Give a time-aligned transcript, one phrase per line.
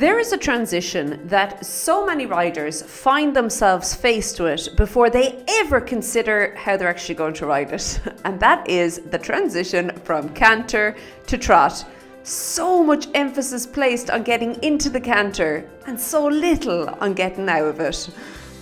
[0.00, 5.78] There is a transition that so many riders find themselves faced with before they ever
[5.78, 8.00] consider how they're actually going to ride it.
[8.24, 11.84] And that is the transition from canter to trot.
[12.22, 17.66] So much emphasis placed on getting into the canter and so little on getting out
[17.66, 18.08] of it.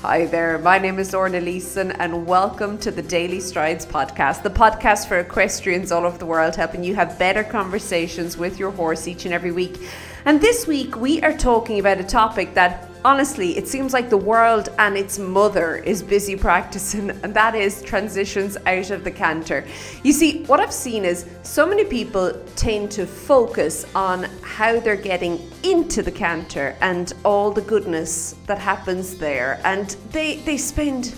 [0.02, 4.50] Hi there, my name is Lorna Leeson, and welcome to the Daily Strides podcast, the
[4.50, 9.06] podcast for equestrians all over the world, helping you have better conversations with your horse
[9.06, 9.78] each and every week.
[10.24, 14.16] And this week we are talking about a topic that honestly it seems like the
[14.16, 19.64] world and its mother is busy practicing, and that is transitions out of the canter.
[20.02, 24.96] You see, what I've seen is so many people tend to focus on how they're
[24.96, 31.14] getting into the canter and all the goodness that happens there, and they, they spend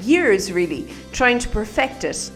[0.00, 2.30] years really trying to perfect it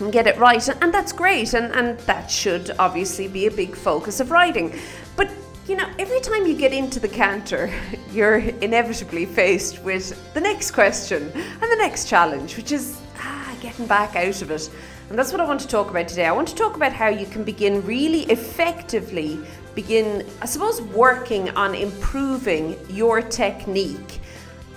[0.00, 3.76] and get it right and that's great and, and that should obviously be a big
[3.76, 4.76] focus of riding
[5.16, 5.30] but
[5.66, 7.72] you know, every time you get into the canter,
[8.12, 13.86] you're inevitably faced with the next question and the next challenge, which is ah, getting
[13.86, 14.70] back out of it.
[15.08, 16.26] And that's what I want to talk about today.
[16.26, 19.38] I want to talk about how you can begin really effectively
[19.74, 24.20] begin, I suppose, working on improving your technique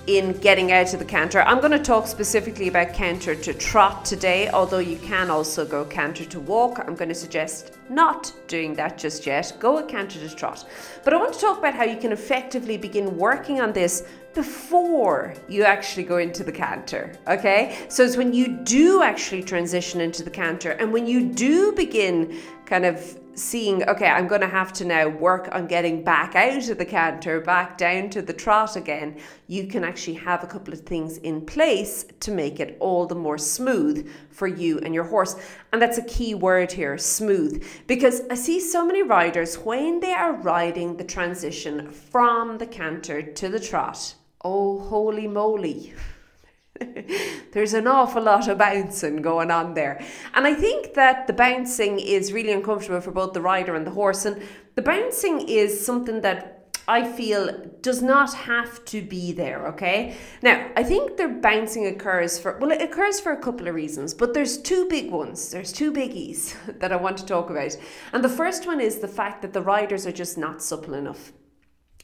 [0.07, 1.41] in getting out of the canter.
[1.41, 5.83] I'm going to talk specifically about canter to trot today, although you can also go
[5.83, 6.79] canter to walk.
[6.79, 9.51] I'm going to suggest not doing that just yet.
[9.59, 10.65] Go a canter to trot.
[11.03, 15.33] But I want to talk about how you can effectively begin working on this before
[15.49, 17.11] you actually go into the canter.
[17.27, 17.85] Okay?
[17.89, 22.39] So it's when you do actually transition into the canter and when you do begin
[22.65, 26.67] kind of seeing, okay, I'm going to have to now work on getting back out
[26.69, 30.73] of the canter, back down to the trot again, you can actually have a couple
[30.73, 35.03] of things in place to make it all the more smooth for you and your
[35.03, 35.35] horse.
[35.71, 37.63] And that's a key word here smooth.
[37.85, 43.21] Because I see so many riders when they are riding the transition from the canter
[43.21, 45.93] to the trot, oh, holy moly.
[47.51, 50.03] There's an awful lot of bouncing going on there.
[50.33, 53.91] And I think that the bouncing is really uncomfortable for both the rider and the
[53.91, 54.25] horse.
[54.25, 54.41] And
[54.75, 56.57] the bouncing is something that
[56.89, 57.51] I feel
[57.81, 60.15] does not have to be there, okay?
[60.41, 64.13] Now, I think the bouncing occurs for, well, it occurs for a couple of reasons,
[64.13, 65.51] but there's two big ones.
[65.51, 67.75] There's two biggies that I want to talk about.
[68.13, 71.33] And the first one is the fact that the riders are just not supple enough.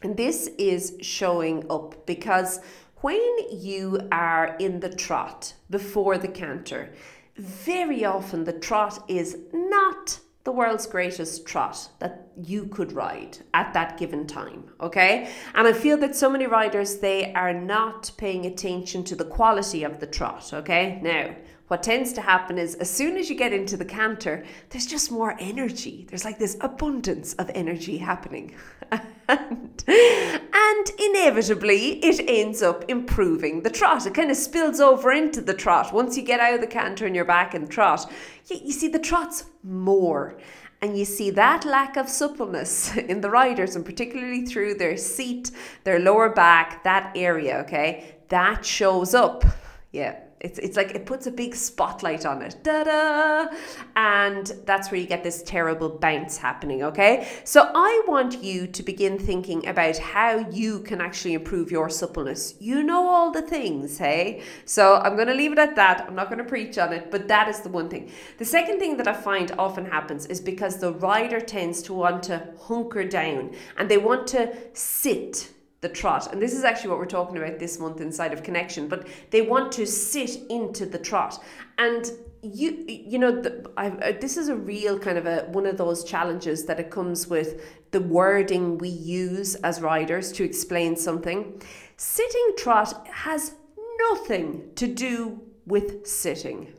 [0.02, 2.60] And this is showing up because
[3.04, 6.94] when you are in the trot before the canter,
[7.36, 13.74] very often the trot is not the world's greatest trot that you could ride at
[13.74, 15.30] that given time okay?
[15.54, 19.84] And i feel that so many riders they are not paying attention to the quality
[19.84, 21.00] of the trot okay?
[21.02, 21.36] Now
[21.74, 25.12] what tends to happen is as soon as you get into the canter, there's just
[25.12, 26.06] more energy.
[26.08, 28.54] There's like this abundance of energy happening.
[29.28, 34.06] and, and inevitably, it ends up improving the trot.
[34.06, 35.92] It kind of spills over into the trot.
[35.92, 38.08] Once you get out of the canter and you're back in trot,
[38.50, 40.38] you, you see the trot's more
[40.80, 45.50] and you see that lack of suppleness in the riders and particularly through their seat
[45.86, 49.46] their lower back that area okay that shows up
[49.92, 52.58] yeah it's, it's like it puts a big spotlight on it.
[52.64, 53.48] Da da!
[53.96, 57.30] And that's where you get this terrible bounce happening, okay?
[57.46, 62.56] So I want you to begin thinking about how you can actually improve your suppleness.
[62.60, 64.44] You know all the things, hey?
[64.66, 66.06] So I'm going to leave it at that.
[66.06, 68.12] I'm not going to preach on it, but that is the one thing.
[68.38, 72.22] The second thing that I find often happens is because the rider tends to want
[72.24, 76.32] to hunker down and they want to sit the trot.
[76.32, 79.42] And this is actually what we're talking about this month inside of Connection, but they
[79.42, 81.44] want to sit into the trot.
[81.78, 82.10] And
[82.42, 85.78] you you know the, I, I, this is a real kind of a one of
[85.78, 91.62] those challenges that it comes with the wording we use as riders to explain something
[91.96, 93.56] sitting trot has
[94.10, 96.74] nothing to do with sitting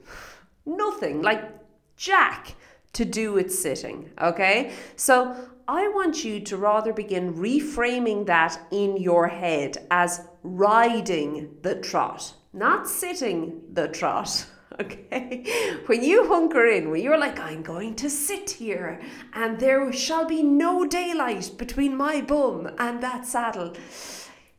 [0.66, 1.50] nothing like
[1.96, 2.54] jack
[2.94, 5.36] to do with sitting okay so
[5.66, 12.34] I want you to rather begin reframing that in your head as riding the trot,
[12.52, 14.46] not sitting the trot.
[14.80, 15.44] Okay,
[15.86, 19.00] when you hunker in, when you're like, I'm going to sit here
[19.32, 23.74] and there shall be no daylight between my bum and that saddle.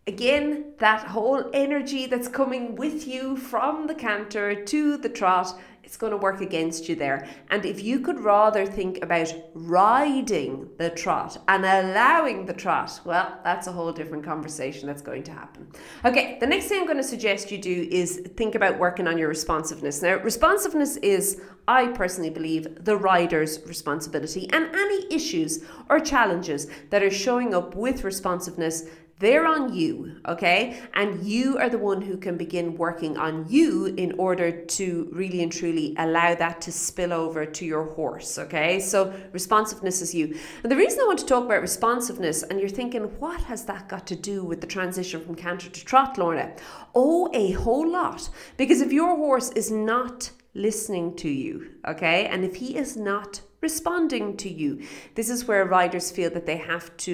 [0.07, 5.97] Again, that whole energy that's coming with you from the canter to the trot it's
[5.97, 7.27] going to work against you there.
[7.49, 13.39] And if you could rather think about riding the trot and allowing the trot, well,
[13.43, 15.67] that's a whole different conversation that's going to happen.
[16.03, 19.17] Okay, the next thing I'm going to suggest you do is think about working on
[19.17, 20.01] your responsiveness.
[20.01, 27.03] Now, responsiveness is, I personally believe, the rider's responsibility, and any issues or challenges that
[27.03, 28.85] are showing up with responsiveness
[29.19, 30.81] they're on you, okay?
[30.93, 35.41] And you are the one who can begin working on you in order to really
[35.41, 38.79] and truly allow that to spill over to your horse, okay?
[38.81, 40.37] So responsiveness is you.
[40.63, 43.87] And the reason I want to talk about responsiveness, and you're thinking, what has that
[43.87, 46.53] got to do with the transition from canter to trot, Lorna?
[46.93, 48.29] Oh, a whole lot.
[48.57, 52.25] Because if your horse is not listening to you, okay?
[52.25, 54.71] And if he is not responding to you.
[55.15, 57.11] This is where riders feel that they have to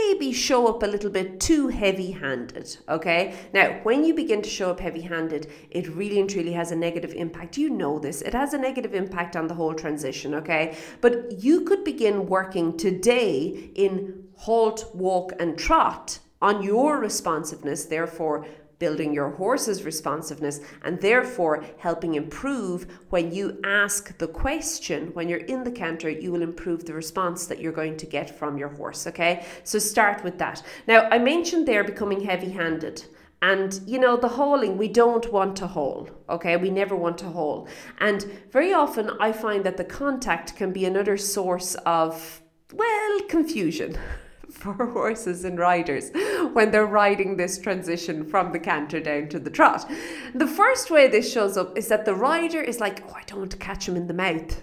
[0.00, 2.76] maybe show up a little bit too heavy handed.
[2.88, 3.20] Okay,
[3.52, 6.76] now when you begin to show up heavy handed, it really and truly has a
[6.76, 7.56] negative impact.
[7.56, 10.34] You know this, it has a negative impact on the whole transition.
[10.34, 11.14] Okay, but
[11.46, 18.44] you could begin working today in halt, walk, and trot on your responsiveness, therefore
[18.82, 25.46] building your horse's responsiveness and therefore helping improve when you ask the question when you're
[25.54, 28.70] in the canter you will improve the response that you're going to get from your
[28.70, 33.04] horse okay so start with that now i mentioned there becoming heavy handed
[33.42, 36.56] and you know, the hauling, we don't want to haul, okay?
[36.56, 37.66] We never want to haul.
[37.98, 42.40] And very often I find that the contact can be another source of,
[42.72, 43.98] well, confusion.
[44.62, 46.10] for horses and riders
[46.52, 49.90] when they're riding this transition from the canter down to the trot.
[50.34, 53.40] The first way this shows up is that the rider is like, oh, I don't
[53.40, 54.62] want to catch him in the mouth.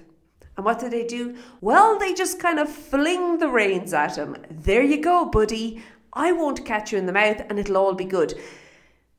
[0.56, 1.36] And what do they do?
[1.62, 4.38] Well, they just kind of fling the reins at him.
[4.50, 5.84] There you go, buddy.
[6.14, 8.34] I won't catch you in the mouth and it'll all be good.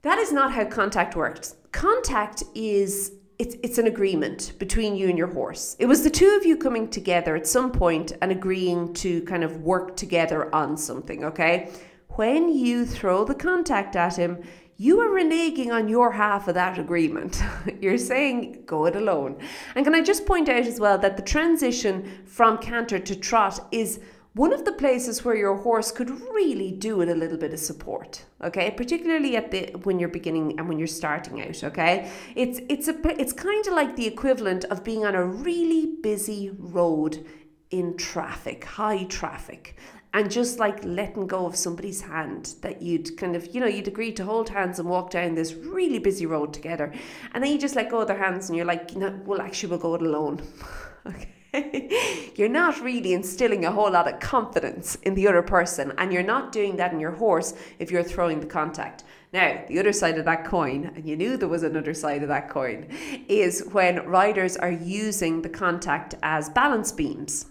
[0.02, 1.56] That is not how contact works.
[1.72, 5.74] Contact is it's it's an agreement between you and your horse.
[5.78, 9.42] It was the two of you coming together at some point and agreeing to kind
[9.42, 11.70] of work together on something, okay?
[12.10, 14.42] When you throw the contact at him,
[14.76, 17.42] you are reneging on your half of that agreement.
[17.80, 19.38] You're saying go it alone.
[19.74, 23.68] And can I just point out as well that the transition from canter to trot
[23.72, 24.00] is
[24.34, 27.58] one of the places where your horse could really do with a little bit of
[27.58, 28.70] support okay?
[28.70, 32.10] Particularly at the when you're beginning and when you're starting out okay?
[32.36, 36.50] It's it's a it's kind of like the equivalent of being on a really busy
[36.58, 37.24] road
[37.70, 39.76] in traffic high traffic
[40.12, 43.86] and just like letting go of somebody's hand that you'd kind of you know you'd
[43.86, 46.92] agree to hold hands and walk down this really busy road together
[47.32, 49.70] and then you just let go of their hands and you're like know well actually
[49.70, 50.42] we'll go it alone
[51.06, 51.28] okay
[52.36, 56.22] you're not really instilling a whole lot of confidence in the other person, and you're
[56.22, 59.04] not doing that in your horse if you're throwing the contact.
[59.32, 62.28] Now, the other side of that coin, and you knew there was another side of
[62.28, 62.88] that coin,
[63.28, 67.46] is when riders are using the contact as balance beams.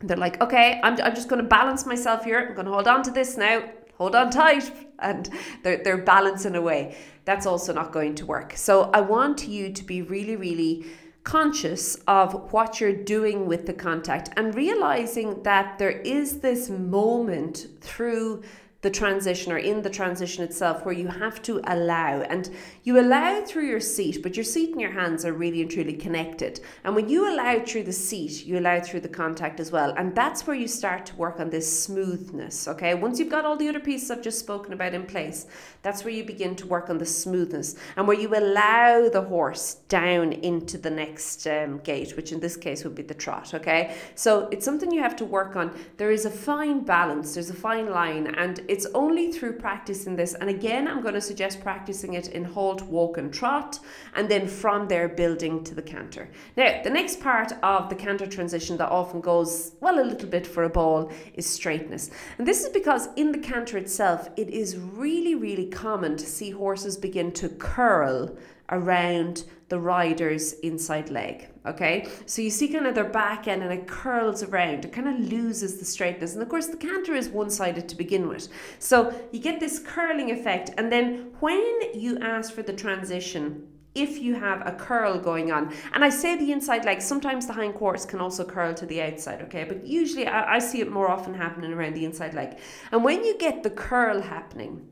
[0.00, 2.46] They're like, okay, I'm, I'm just going to balance myself here.
[2.48, 3.62] I'm going to hold on to this now.
[3.98, 4.70] Hold on tight.
[4.98, 5.28] And
[5.62, 6.96] they're, they're balancing away.
[7.26, 8.54] That's also not going to work.
[8.56, 10.86] So I want you to be really, really
[11.26, 17.66] conscious of what you're doing with the contact and realizing that there is this moment
[17.80, 18.40] through
[18.82, 22.50] the transition or in the transition itself where you have to allow and
[22.84, 25.94] you allow through your seat but your seat and your hands are really and truly
[25.94, 26.60] connected.
[26.84, 29.94] And when you allow through the seat you allow through the contact as well.
[29.96, 32.94] And that's where you start to work on this smoothness okay?
[32.94, 35.46] Once you've got all the other pieces I've just spoken about in place
[35.82, 39.76] that's where you begin to work on the smoothness and where you allow the horse
[39.88, 43.96] down into the next um, gait which in this case would be the trot okay?
[44.14, 45.74] So it's something you have to work on.
[45.96, 50.34] There is a fine balance there's a fine line and it's only through practicing this,
[50.34, 53.78] and again, I'm going to suggest practicing it in halt, walk, and trot,
[54.14, 56.28] and then from there, building to the canter.
[56.56, 60.46] Now, the next part of the canter transition that often goes, well, a little bit
[60.46, 62.10] for a ball is straightness.
[62.38, 66.50] And this is because in the canter itself, it is really, really common to see
[66.50, 68.36] horses begin to curl
[68.70, 71.48] around the rider's inside leg.
[71.66, 75.08] Okay, so you see kind of their back end and it curls around, it kind
[75.08, 76.34] of loses the straightness.
[76.34, 78.48] And of course, the canter is one sided to begin with.
[78.78, 80.70] So you get this curling effect.
[80.78, 85.72] And then when you ask for the transition, if you have a curl going on.
[85.94, 89.00] And I say the inside leg, sometimes the hind quarters can also curl to the
[89.00, 89.64] outside, okay?
[89.64, 92.58] But usually I, I, see it more often happening around the inside leg.
[92.92, 94.86] And when you get the curl happening,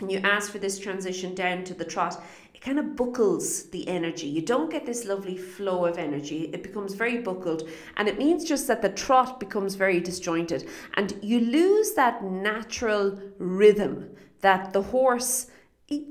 [0.00, 2.22] and you ask for this transition down to the trot,
[2.56, 4.26] it kind of buckles the energy.
[4.26, 6.44] You don't get this lovely flow of energy.
[6.54, 11.18] It becomes very buckled, and it means just that the trot becomes very disjointed, and
[11.20, 14.08] you lose that natural rhythm
[14.40, 15.50] that the horse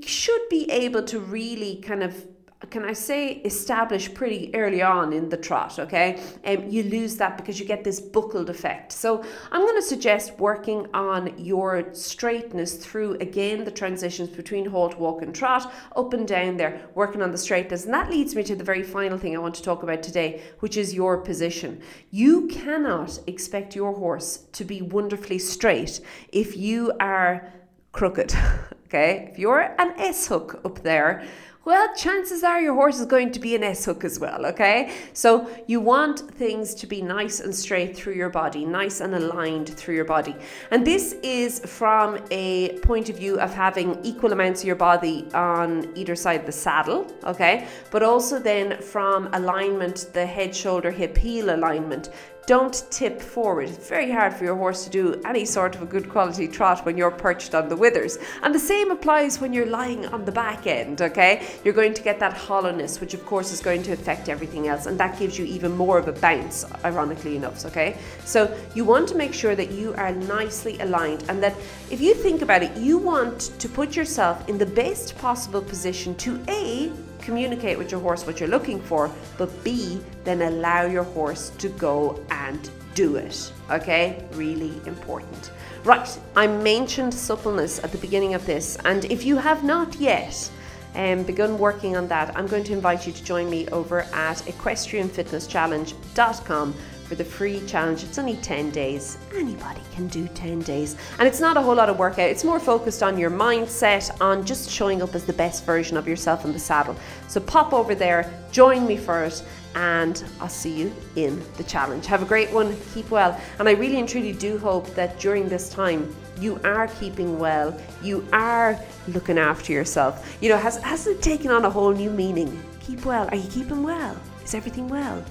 [0.04, 2.24] should be able to really kind of
[2.70, 6.20] can I say, established pretty early on in the trot, okay?
[6.42, 8.92] And um, you lose that because you get this buckled effect.
[8.92, 9.22] So
[9.52, 15.20] I'm going to suggest working on your straightness through, again, the transitions between halt, walk,
[15.20, 17.84] and trot, up and down there, working on the straightness.
[17.84, 20.42] And that leads me to the very final thing I want to talk about today,
[20.60, 21.82] which is your position.
[22.10, 26.00] You cannot expect your horse to be wonderfully straight
[26.32, 27.52] if you are
[27.92, 28.34] crooked,
[28.86, 29.28] okay?
[29.30, 31.26] If you're an S hook up there,
[31.66, 34.92] well, chances are your horse is going to be an S hook as well, okay?
[35.12, 39.70] So you want things to be nice and straight through your body, nice and aligned
[39.70, 40.36] through your body.
[40.70, 45.26] And this is from a point of view of having equal amounts of your body
[45.34, 47.66] on either side of the saddle, okay?
[47.90, 52.10] But also then from alignment, the head, shoulder, hip, heel alignment
[52.46, 53.68] don't tip forward.
[53.68, 56.86] It's very hard for your horse to do any sort of a good quality trot
[56.86, 58.18] when you're perched on the withers.
[58.42, 61.44] And the same applies when you're lying on the back end, okay?
[61.64, 64.86] You're going to get that hollowness, which of course is going to affect everything else,
[64.86, 67.98] and that gives you even more of a bounce, ironically enough, okay?
[68.24, 71.56] So you want to make sure that you are nicely aligned and that
[71.90, 76.14] if you think about it, you want to put yourself in the best possible position
[76.16, 76.92] to A,
[77.26, 81.68] communicate with your horse what you're looking for, but B, then allow your horse to
[81.70, 83.52] go and do it.
[83.70, 85.50] Okay, really important.
[85.84, 90.50] Right, I mentioned suppleness at the beginning of this, and if you have not yet,
[90.94, 94.38] um, begun working on that, I'm going to invite you to join me over at
[94.38, 96.74] equestrianfitnesschallenge.com
[97.06, 98.02] for the free challenge.
[98.02, 99.18] It's only 10 days.
[99.34, 100.96] Anybody can do 10 days.
[101.18, 104.44] And it's not a whole lot of workout, it's more focused on your mindset, on
[104.44, 106.96] just showing up as the best version of yourself in the saddle.
[107.28, 109.42] So pop over there, join me for it,
[109.74, 112.06] and I'll see you in the challenge.
[112.06, 113.38] Have a great one, keep well.
[113.58, 117.78] And I really and truly do hope that during this time, you are keeping well,
[118.02, 120.36] you are looking after yourself.
[120.40, 122.62] You know, has, has it taken on a whole new meaning?
[122.80, 123.28] Keep well.
[123.30, 124.16] Are you keeping well?
[124.44, 125.24] Is everything well?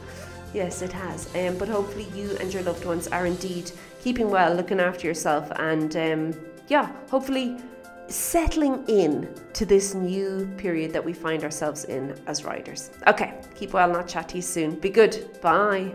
[0.55, 1.27] Yes, it has.
[1.35, 5.51] Um, but hopefully, you and your loved ones are indeed keeping well, looking after yourself,
[5.57, 6.33] and um,
[6.69, 7.57] yeah, hopefully
[8.07, 12.91] settling in to this new period that we find ourselves in as riders.
[13.05, 14.79] Okay, keep well, not chat to you soon.
[14.79, 15.27] Be good.
[15.41, 15.91] Bye.